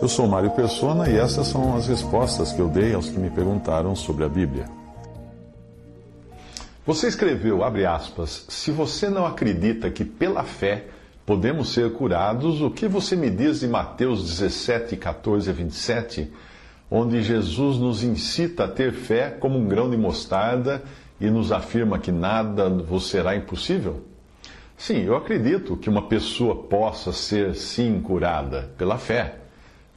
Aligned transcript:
Eu 0.00 0.08
sou 0.08 0.28
Mário 0.28 0.50
Persona 0.50 1.08
e 1.08 1.16
essas 1.16 1.48
são 1.48 1.74
as 1.76 1.88
respostas 1.88 2.52
que 2.52 2.60
eu 2.60 2.68
dei 2.68 2.94
aos 2.94 3.08
que 3.08 3.18
me 3.18 3.30
perguntaram 3.30 3.96
sobre 3.96 4.24
a 4.24 4.28
Bíblia. 4.28 4.66
Você 6.86 7.08
escreveu, 7.08 7.64
abre 7.64 7.84
aspas, 7.84 8.46
se 8.48 8.70
você 8.70 9.08
não 9.08 9.26
acredita 9.26 9.90
que 9.90 10.04
pela 10.04 10.44
fé 10.44 10.84
podemos 11.26 11.72
ser 11.72 11.92
curados, 11.92 12.62
o 12.62 12.70
que 12.70 12.86
você 12.86 13.16
me 13.16 13.28
diz 13.28 13.60
de 13.60 13.66
Mateus 13.66 14.24
17, 14.24 14.96
14 14.96 15.50
a 15.50 15.52
27, 15.52 16.30
onde 16.88 17.20
Jesus 17.22 17.78
nos 17.78 18.04
incita 18.04 18.64
a 18.64 18.68
ter 18.68 18.92
fé 18.92 19.30
como 19.30 19.58
um 19.58 19.66
grão 19.66 19.90
de 19.90 19.96
mostarda 19.96 20.84
e 21.20 21.28
nos 21.28 21.50
afirma 21.50 21.98
que 21.98 22.12
nada 22.12 22.68
vos 22.68 23.08
será 23.08 23.34
impossível? 23.34 24.04
Sim, 24.76 25.04
eu 25.04 25.16
acredito 25.16 25.76
que 25.76 25.88
uma 25.88 26.02
pessoa 26.02 26.54
possa 26.54 27.10
ser 27.10 27.54
sim 27.54 27.98
curada 28.00 28.70
pela 28.76 28.98
fé, 28.98 29.36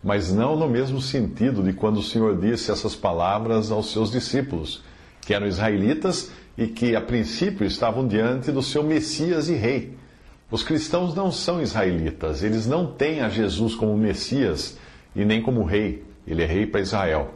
mas 0.02 0.32
não 0.32 0.56
no 0.56 0.70
mesmo 0.70 1.02
sentido 1.02 1.62
de 1.62 1.74
quando 1.74 1.98
o 1.98 2.04
Senhor 2.04 2.40
disse 2.40 2.72
essas 2.72 2.96
palavras 2.96 3.72
aos 3.72 3.92
seus 3.92 4.10
discípulos, 4.10 4.82
que 5.22 5.34
eram 5.34 5.48
israelitas 5.48 6.32
e 6.58 6.66
que 6.66 6.96
a 6.96 7.02
princípio 7.02 7.68
estavam 7.68 8.08
diante 8.08 8.54
do 8.54 8.64
seu 8.64 8.82
Messias 8.82 9.50
e 9.50 9.54
Rei. 9.54 9.98
Os 10.50 10.64
cristãos 10.64 11.14
não 11.14 11.30
são 11.30 11.62
israelitas, 11.62 12.42
eles 12.42 12.66
não 12.66 12.88
têm 12.88 13.20
a 13.20 13.28
Jesus 13.28 13.76
como 13.76 13.98
Messias 13.98 14.78
e 15.14 15.26
nem 15.26 15.42
como 15.42 15.66
Rei, 15.66 16.04
ele 16.26 16.42
é 16.42 16.46
Rei 16.46 16.66
para 16.66 16.80
Israel. 16.80 17.34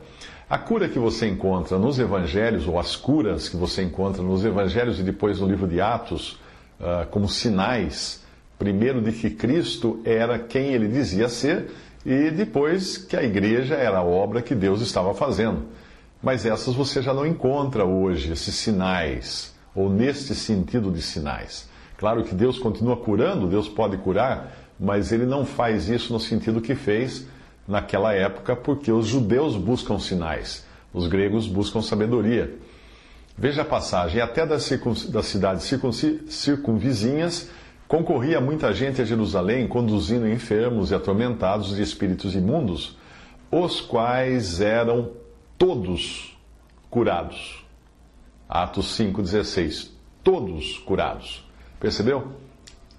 A 0.50 0.58
cura 0.58 0.88
que 0.88 0.98
você 0.98 1.28
encontra 1.28 1.78
nos 1.78 2.00
evangelhos, 2.00 2.68
ou 2.68 2.80
as 2.80 2.96
curas 2.96 3.50
que 3.50 3.58
você 3.58 3.84
encontra 3.84 4.24
nos 4.24 4.46
evangelhos 4.46 4.98
e 5.00 5.04
depois 5.04 5.40
no 5.40 5.48
livro 5.48 5.68
de 5.68 5.82
Atos, 5.82 6.40
uh, 6.80 7.08
como 7.10 7.28
sinais, 7.28 8.24
primeiro 8.58 9.02
de 9.02 9.12
que 9.12 9.30
Cristo 9.30 10.00
era 10.06 10.40
quem 10.40 10.74
ele 10.74 10.88
dizia 10.88 11.28
ser, 11.28 11.72
e 12.06 12.32
depois 12.32 12.98
que 12.98 13.16
a 13.16 13.24
igreja 13.24 13.76
era 13.76 14.00
a 14.00 14.04
obra 14.04 14.42
que 14.42 14.54
Deus 14.54 14.82
estava 14.82 15.14
fazendo. 15.14 15.64
Mas 16.22 16.46
essas 16.46 16.74
você 16.76 17.02
já 17.02 17.14
não 17.14 17.26
encontra 17.26 17.86
hoje, 17.86 18.32
esses 18.32 18.56
sinais, 18.56 19.54
ou 19.76 19.90
neste 19.90 20.34
sentido 20.36 20.92
de 20.92 21.02
sinais. 21.02 21.68
Claro 21.98 22.24
que 22.24 22.36
Deus 22.36 22.60
continua 22.60 22.98
curando, 22.98 23.48
Deus 23.48 23.68
pode 23.68 23.98
curar, 23.98 24.52
mas 24.80 25.12
ele 25.12 25.26
não 25.26 25.46
faz 25.46 25.90
isso 25.90 26.12
no 26.12 26.20
sentido 26.20 26.62
que 26.62 26.76
fez 26.76 27.26
naquela 27.68 28.14
época, 28.14 28.56
porque 28.56 28.92
os 28.92 29.08
judeus 29.08 29.56
buscam 29.56 30.00
sinais, 30.00 30.66
os 30.94 31.08
gregos 31.08 31.48
buscam 31.48 31.82
sabedoria. 31.82 32.54
Veja 33.38 33.64
a 33.64 33.66
passagem: 33.66 34.22
até 34.22 34.46
das, 34.46 34.64
cidades 35.24 35.72
circunvizinhas 36.28 37.50
concorria 37.88 38.40
muita 38.42 38.74
gente 38.74 39.02
a 39.02 39.06
Jerusalém, 39.06 39.68
conduzindo 39.68 40.28
enfermos 40.28 40.92
e 40.92 40.96
atormentados 40.96 41.76
de 41.76 41.82
espíritos 41.82 42.36
imundos, 42.36 42.98
os 43.52 43.82
quais 43.82 44.62
eram 44.62 45.12
todos 45.58 46.38
curados. 46.90 47.64
Atos 48.48 48.98
5,16. 48.98 49.90
Todos 50.24 50.78
curados. 50.80 51.48
Percebeu? 51.80 52.34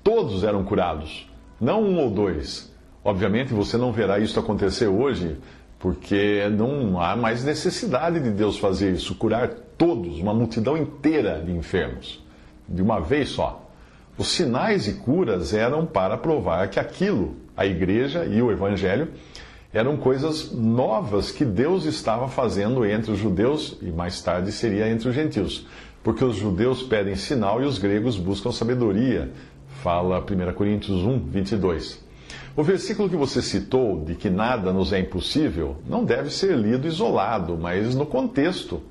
Todos 0.03 0.45
eram 0.45 0.63
curados, 0.65 1.29
não 1.61 1.83
um 1.83 1.99
ou 1.99 2.11
dois. 2.11 2.71
Obviamente 3.03 3.55
você 3.55 3.77
não 3.77 3.93
verá 3.93 4.19
isso 4.19 4.39
acontecer 4.39 4.87
hoje, 4.87 5.39
porque 5.79 6.49
não 6.51 7.01
há 7.01 7.17
mais 7.17 7.43
necessidade 7.43 8.21
de 8.21 8.31
Deus 8.31 8.59
fazer 8.59 8.93
isso, 8.93 9.15
curar 9.15 9.51
todos, 9.77 10.19
uma 10.21 10.35
multidão 10.35 10.77
inteira 10.77 11.43
de 11.45 11.53
enfermos, 11.53 12.23
de 12.69 12.83
uma 12.83 13.01
vez 13.01 13.31
só. 13.31 13.69
Os 14.17 14.29
sinais 14.29 14.87
e 14.87 14.95
curas 14.95 15.53
eram 15.53 15.85
para 15.85 16.17
provar 16.17 16.69
que 16.69 16.79
aquilo, 16.79 17.37
a 17.57 17.67
igreja 17.67 18.25
e 18.25 18.41
o 18.41 18.51
evangelho, 18.51 19.09
eram 19.73 19.97
coisas 19.97 20.53
novas 20.53 21.33
que 21.33 21.45
Deus 21.45 21.85
estava 21.85 22.29
fazendo 22.29 22.87
entre 22.87 23.11
os 23.11 23.19
judeus 23.19 23.77
e 23.83 23.87
mais 23.87 24.23
tarde 24.23 24.53
seria 24.53 24.89
entre 24.89 25.09
os 25.09 25.15
gentios 25.15 25.67
porque 26.05 26.23
os 26.23 26.37
judeus 26.37 26.83
pedem 26.83 27.17
sinal 27.17 27.63
e 27.63 27.65
os 27.65 27.79
gregos 27.79 28.19
buscam 28.19 28.53
sabedoria. 28.53 29.33
Fala 29.83 30.21
1 30.21 30.53
Coríntios 30.53 31.03
1, 31.03 31.19
22. 31.19 32.05
O 32.55 32.63
versículo 32.63 33.09
que 33.09 33.17
você 33.17 33.41
citou, 33.41 34.05
de 34.05 34.15
que 34.15 34.29
nada 34.29 34.73
nos 34.73 34.93
é 34.93 35.01
impossível, 35.01 35.79
não 35.89 36.05
deve 36.05 36.31
ser 36.31 36.57
lido 36.57 36.87
isolado, 36.87 37.57
mas 37.57 37.95
no 37.95 38.05
contexto, 38.05 38.83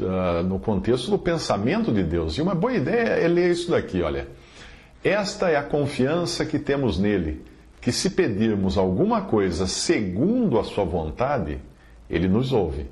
uh, 0.00 0.42
no 0.42 0.58
contexto 0.58 1.10
do 1.10 1.18
pensamento 1.18 1.92
de 1.92 2.02
Deus. 2.02 2.36
E 2.36 2.42
uma 2.42 2.54
boa 2.54 2.72
ideia 2.72 3.10
é 3.10 3.28
ler 3.28 3.50
isso 3.50 3.70
daqui, 3.70 4.02
olha. 4.02 4.28
Esta 5.02 5.50
é 5.50 5.56
a 5.56 5.62
confiança 5.62 6.46
que 6.46 6.58
temos 6.58 6.98
nele, 6.98 7.44
que 7.80 7.92
se 7.92 8.10
pedirmos 8.10 8.78
alguma 8.78 9.22
coisa 9.22 9.66
segundo 9.66 10.58
a 10.58 10.64
sua 10.64 10.84
vontade, 10.84 11.58
ele 12.08 12.28
nos 12.28 12.52
ouve. 12.52 12.86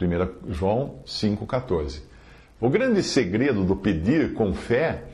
1 0.00 0.52
João 0.52 0.96
5,14. 1.06 2.02
O 2.60 2.68
grande 2.68 3.02
segredo 3.02 3.64
do 3.64 3.76
pedir 3.76 4.34
com 4.34 4.52
fé 4.52 5.04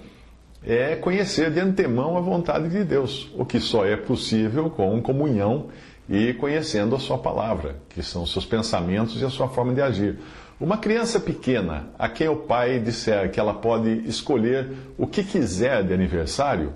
é 0.64 0.96
conhecer 0.96 1.50
de 1.50 1.60
antemão 1.60 2.16
a 2.16 2.20
vontade 2.20 2.68
de 2.68 2.84
Deus, 2.84 3.30
o 3.36 3.44
que 3.44 3.60
só 3.60 3.84
é 3.84 3.96
possível 3.96 4.68
com 4.68 5.00
comunhão 5.00 5.68
e 6.10 6.34
conhecendo 6.34 6.96
a 6.96 6.98
Sua 6.98 7.16
palavra, 7.16 7.76
que 7.88 8.02
são 8.02 8.24
os 8.24 8.32
seus 8.32 8.44
pensamentos 8.44 9.22
e 9.22 9.24
a 9.24 9.30
sua 9.30 9.48
forma 9.48 9.72
de 9.72 9.80
agir. 9.80 10.18
Uma 10.60 10.76
criança 10.76 11.20
pequena, 11.20 11.88
a 11.96 12.08
quem 12.08 12.28
o 12.28 12.36
pai 12.36 12.80
disser 12.80 13.30
que 13.30 13.38
ela 13.38 13.54
pode 13.54 14.06
escolher 14.06 14.68
o 14.98 15.06
que 15.06 15.22
quiser 15.22 15.84
de 15.84 15.94
aniversário, 15.94 16.74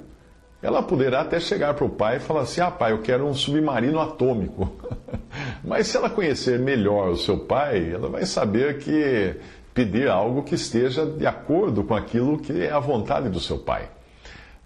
ela 0.62 0.82
poderá 0.82 1.20
até 1.20 1.38
chegar 1.38 1.74
para 1.74 1.84
o 1.84 1.90
pai 1.90 2.16
e 2.16 2.20
falar 2.20 2.42
assim: 2.42 2.62
Ah, 2.62 2.70
pai, 2.70 2.92
eu 2.92 3.02
quero 3.02 3.26
um 3.26 3.34
submarino 3.34 4.00
atômico. 4.00 4.72
Mas 5.62 5.88
se 5.88 5.96
ela 5.98 6.08
conhecer 6.08 6.58
melhor 6.58 7.10
o 7.10 7.16
seu 7.16 7.40
pai, 7.40 7.92
ela 7.92 8.08
vai 8.08 8.24
saber 8.24 8.78
que 8.78 9.36
pedir 9.74 10.08
algo 10.08 10.44
que 10.44 10.54
esteja 10.54 11.04
de 11.04 11.26
acordo 11.26 11.82
com 11.82 11.94
aquilo 11.94 12.38
que 12.38 12.62
é 12.62 12.70
a 12.70 12.78
vontade 12.78 13.28
do 13.28 13.40
seu 13.40 13.58
Pai. 13.58 13.90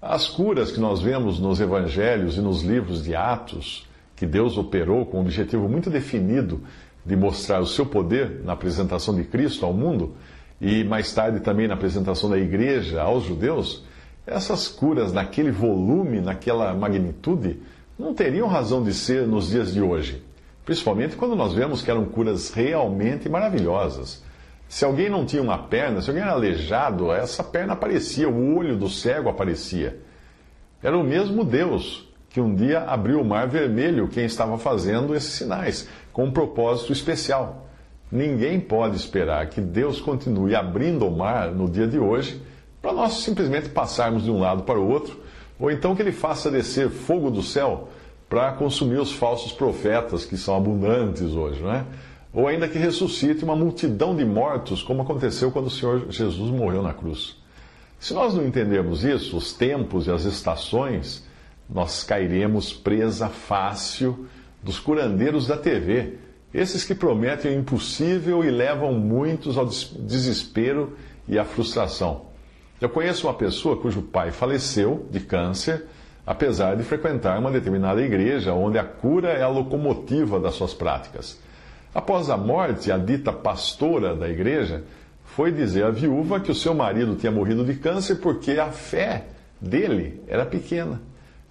As 0.01 0.29
curas 0.29 0.71
que 0.71 0.79
nós 0.79 1.01
vemos 1.01 1.41
nos 1.41 1.61
evangelhos 1.61 2.37
e 2.37 2.41
nos 2.41 2.63
livros 2.63 3.03
de 3.03 3.17
Atos, 3.17 3.88
que 4.19 4.27
Deus 4.27 4.59
operou 4.59 5.07
com 5.07 5.19
um 5.19 5.21
objetivo 5.21 5.69
muito 5.69 5.89
definido 5.89 6.61
de 7.07 7.15
mostrar 7.15 7.61
o 7.61 7.67
seu 7.67 7.87
poder 7.87 8.43
na 8.45 8.53
apresentação 8.53 9.15
de 9.15 9.23
Cristo 9.23 9.65
ao 9.65 9.73
mundo 9.73 10.15
e 10.61 10.83
mais 10.83 11.13
tarde 11.15 11.39
também 11.39 11.69
na 11.69 11.75
apresentação 11.75 12.29
da 12.29 12.37
igreja 12.37 13.01
aos 13.01 13.25
judeus, 13.25 13.85
essas 14.27 14.67
curas 14.67 15.13
naquele 15.13 15.53
volume, 15.53 16.21
naquela 16.21 16.75
magnitude, 16.75 17.63
não 17.97 18.13
teriam 18.13 18.49
razão 18.49 18.83
de 18.83 18.93
ser 18.93 19.27
nos 19.27 19.51
dias 19.51 19.73
de 19.73 19.81
hoje. 19.81 20.23
Principalmente 20.65 21.17
quando 21.17 21.37
nós 21.37 21.55
vemos 21.55 21.81
que 21.81 21.91
eram 21.91 22.05
curas 22.05 22.51
realmente 22.51 23.29
maravilhosas. 23.29 24.23
Se 24.69 24.85
alguém 24.85 25.09
não 25.09 25.25
tinha 25.25 25.41
uma 25.41 25.57
perna, 25.57 26.03
se 26.03 26.11
alguém 26.11 26.25
era 26.25 26.33
aleijado, 26.33 27.13
essa 27.13 27.43
perna 27.45 27.73
aparecia, 27.73 28.29
o 28.29 28.57
olho 28.57 28.77
do 28.77 28.89
cego 28.89 29.31
aparecia. 29.31 30.01
Era 30.83 30.99
o 30.99 31.05
mesmo 31.05 31.45
Deus 31.45 32.08
que 32.31 32.41
um 32.41 32.55
dia 32.55 32.81
abriu 32.81 33.21
o 33.21 33.25
mar 33.25 33.49
vermelho 33.49 34.09
quem 34.09 34.25
estava 34.25 34.59
fazendo 34.59 35.15
esses 35.15 35.33
sinais, 35.33 35.89
com 36.13 36.25
um 36.25 36.31
propósito 36.31 36.93
especial. 36.93 37.69
Ninguém 38.11 38.59
pode 38.59 38.97
esperar 38.97 39.49
que 39.49 39.61
Deus 39.61 40.01
continue 40.01 40.55
abrindo 40.55 41.07
o 41.07 41.17
mar 41.17 41.51
no 41.51 41.69
dia 41.69 41.87
de 41.87 41.99
hoje 41.99 42.41
para 42.81 42.93
nós 42.93 43.15
simplesmente 43.23 43.69
passarmos 43.69 44.25
de 44.25 44.31
um 44.31 44.39
lado 44.39 44.63
para 44.63 44.79
o 44.79 44.89
outro, 44.89 45.21
ou 45.59 45.71
então 45.71 45.95
que 45.95 46.03
Ele 46.03 46.13
faça 46.13 46.51
descer 46.51 46.89
fogo 46.89 47.31
do 47.31 47.43
céu 47.43 47.89
para 48.29 48.53
consumir 48.53 48.99
os 48.99 49.13
falsos 49.13 49.53
profetas 49.53 50.25
que 50.25 50.37
são 50.37 50.57
abundantes 50.57 51.33
hoje, 51.33 51.63
não 51.63 51.73
é? 51.73 51.85
ou 52.33 52.47
ainda 52.47 52.69
que 52.69 52.79
ressuscite 52.79 53.45
uma 53.45 53.57
multidão 53.57 54.15
de 54.15 54.25
mortos, 54.25 54.83
como 54.83 55.03
aconteceu 55.03 55.51
quando 55.51 55.67
o 55.67 55.71
Senhor 55.71 56.07
Jesus 56.11 56.51
morreu 56.51 56.83
na 56.83 56.93
cruz. 56.93 57.37
Se 57.99 58.15
nós 58.15 58.35
não 58.35 58.47
entendermos 58.47 59.03
isso, 59.03 59.37
os 59.37 59.53
tempos 59.53 60.07
e 60.07 60.11
as 60.11 60.25
estações, 60.25 61.27
nós 61.69 62.03
cairemos 62.03 62.73
presa 62.73 63.29
fácil 63.29 64.27
dos 64.63 64.79
curandeiros 64.79 65.47
da 65.47 65.57
TV, 65.57 66.15
esses 66.53 66.85
que 66.85 66.95
prometem 66.95 67.57
o 67.57 67.61
impossível 67.61 68.43
e 68.43 68.51
levam 68.51 68.93
muitos 68.95 69.59
ao 69.59 69.67
desespero 69.67 70.97
e 71.29 71.39
à 71.39 71.45
frustração. 71.45 72.27
Eu 72.81 72.89
conheço 72.89 73.27
uma 73.27 73.35
pessoa 73.35 73.77
cujo 73.77 74.01
pai 74.01 74.31
faleceu 74.31 75.07
de 75.11 75.21
câncer, 75.21 75.85
apesar 76.27 76.77
de 76.77 76.83
frequentar 76.83 77.39
uma 77.39 77.51
determinada 77.51 78.01
igreja 78.01 78.55
onde 78.55 78.79
a 78.79 78.85
cura 78.85 79.31
é 79.31 79.43
a 79.43 79.49
locomotiva 79.49 80.41
das 80.41 80.55
suas 80.55 80.73
práticas. 80.73 81.39
Após 81.95 82.31
a 82.31 82.37
morte, 82.37 82.93
a 82.93 82.97
dita 82.97 83.33
pastora 83.33 84.15
da 84.15 84.29
igreja 84.29 84.85
foi 85.25 85.51
dizer 85.51 85.85
à 85.85 85.91
viúva 85.91 86.41
que 86.41 86.51
o 86.51 86.55
seu 86.55 86.75
marido 86.75 87.17
tinha 87.17 87.33
morrido 87.33 87.65
de 87.65 87.75
câncer 87.75 88.17
porque 88.17 88.53
a 88.53 88.71
fé 88.71 89.27
dele 89.61 90.23
era 90.29 90.47
pequena. 90.47 91.01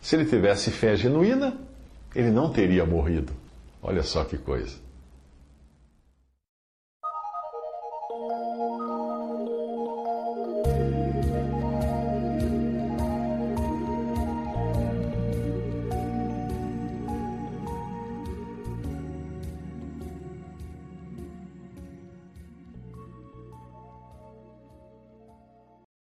Se 0.02 0.16
ele 0.16 0.26
tivesse 0.26 0.72
fé 0.72 0.96
genuína, 0.96 1.58
ele 2.16 2.32
não 2.32 2.52
teria 2.52 2.86
morrido. 2.86 3.34
Olha 3.82 4.04
só 4.04 4.24
que 4.24 4.38
coisa. 4.38 4.87